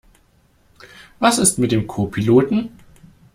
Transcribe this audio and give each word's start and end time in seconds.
Was 1.19 1.37
ist 1.37 1.59
mit 1.59 1.71
dem 1.71 1.85
Co-Piloten? 1.85 2.71